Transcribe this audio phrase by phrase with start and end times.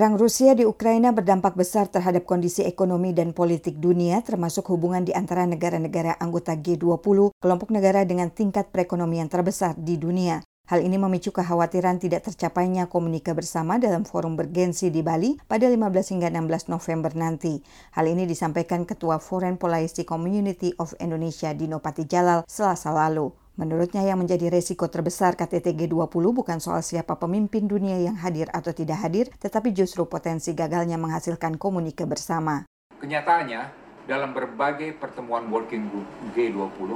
[0.00, 5.12] Perang Rusia di Ukraina berdampak besar terhadap kondisi ekonomi dan politik dunia, termasuk hubungan di
[5.12, 10.40] antara negara-negara anggota G20, kelompok negara dengan tingkat perekonomian terbesar di dunia.
[10.72, 16.16] Hal ini memicu kekhawatiran tidak tercapainya komunika bersama dalam forum bergensi di Bali pada 15
[16.16, 17.60] hingga 16 November nanti.
[17.92, 23.39] Hal ini disampaikan Ketua Foreign Policy Community of Indonesia Dino Patijalal selasa lalu.
[23.58, 28.70] Menurutnya yang menjadi resiko terbesar KTT G20 bukan soal siapa pemimpin dunia yang hadir atau
[28.70, 32.68] tidak hadir, tetapi justru potensi gagalnya menghasilkan komunike bersama.
[33.00, 33.60] Kenyataannya,
[34.06, 36.06] dalam berbagai pertemuan working group
[36.36, 36.90] G20,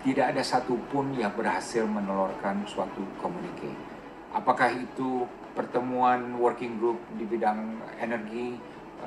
[0.00, 3.68] tidak ada satupun yang berhasil menelurkan suatu komunike.
[4.32, 8.56] Apakah itu pertemuan working group di bidang energi,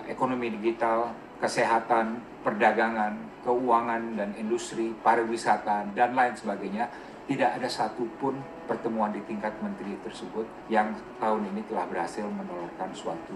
[0.06, 6.88] ekonomi digital, kesehatan, perdagangan, keuangan dan industri, pariwisata, dan lain sebagainya,
[7.28, 13.36] tidak ada satupun pertemuan di tingkat menteri tersebut yang tahun ini telah berhasil menelurkan suatu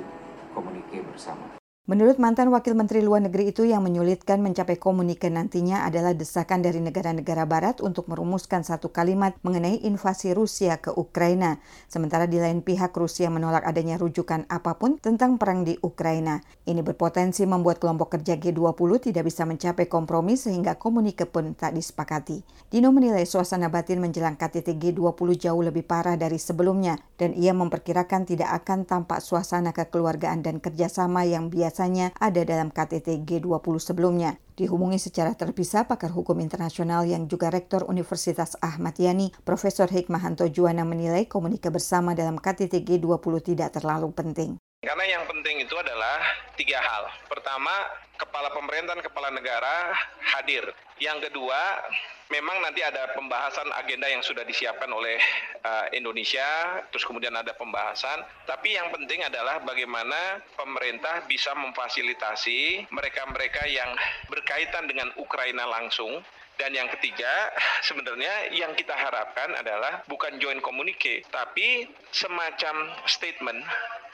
[0.56, 1.67] komunike bersama.
[1.88, 6.84] Menurut mantan Wakil Menteri Luar Negeri itu yang menyulitkan mencapai komunike nantinya adalah desakan dari
[6.84, 11.64] negara-negara barat untuk merumuskan satu kalimat mengenai invasi Rusia ke Ukraina.
[11.88, 16.44] Sementara di lain pihak Rusia menolak adanya rujukan apa pun tentang perang di Ukraina.
[16.68, 22.44] Ini berpotensi membuat kelompok kerja G20 tidak bisa mencapai kompromi sehingga komunike pun tak disepakati.
[22.68, 28.28] Dino menilai suasana batin menjelang KTT G20 jauh lebih parah dari sebelumnya dan ia memperkirakan
[28.28, 34.42] tidak akan tampak suasana kekeluargaan dan kerjasama yang biasa biasanya ada dalam KTT G20 sebelumnya.
[34.58, 40.82] Dihubungi secara terpisah pakar hukum internasional yang juga Rektor Universitas Ahmad Yani, Profesor Hikmahanto Juwana
[40.82, 44.58] menilai komunikasi bersama dalam KTT G20 tidak terlalu penting.
[44.78, 46.22] Karena yang penting itu adalah
[46.54, 47.10] tiga hal.
[47.26, 47.74] Pertama,
[48.14, 49.90] kepala pemerintahan, kepala negara
[50.38, 50.70] hadir.
[51.02, 51.82] Yang kedua,
[52.30, 55.18] memang nanti ada pembahasan agenda yang sudah disiapkan oleh
[55.66, 58.22] uh, Indonesia, terus kemudian ada pembahasan.
[58.46, 63.90] Tapi yang penting adalah bagaimana pemerintah bisa memfasilitasi mereka-mereka yang
[64.30, 66.22] berkaitan dengan Ukraina langsung
[66.58, 67.54] dan yang ketiga,
[67.86, 73.62] sebenarnya yang kita harapkan adalah bukan joint communique, tapi semacam statement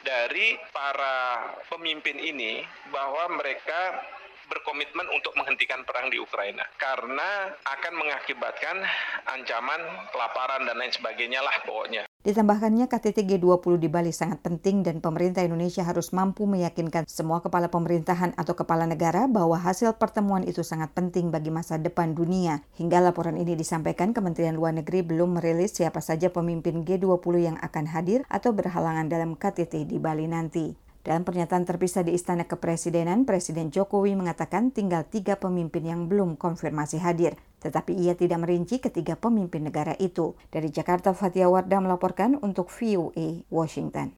[0.04, 4.04] dari para pemimpin ini bahwa mereka
[4.52, 8.84] berkomitmen untuk menghentikan perang di Ukraina karena akan mengakibatkan
[9.32, 9.82] ancaman
[10.12, 12.04] kelaparan dan lain sebagainya lah pokoknya.
[12.24, 17.68] Ditambahkannya KTT G20 di Bali sangat penting dan pemerintah Indonesia harus mampu meyakinkan semua kepala
[17.68, 22.64] pemerintahan atau kepala negara bahwa hasil pertemuan itu sangat penting bagi masa depan dunia.
[22.80, 27.92] Hingga laporan ini disampaikan Kementerian Luar Negeri belum merilis siapa saja pemimpin G20 yang akan
[27.92, 30.80] hadir atau berhalangan dalam KTT di Bali nanti.
[31.04, 37.04] Dalam pernyataan terpisah di Istana Kepresidenan, Presiden Jokowi mengatakan tinggal tiga pemimpin yang belum konfirmasi
[37.04, 37.36] hadir.
[37.64, 40.36] Tetapi ia tidak merinci ketiga pemimpin negara itu.
[40.52, 44.12] Dari Jakarta, Fatia Wardah melaporkan untuk VOA Washington.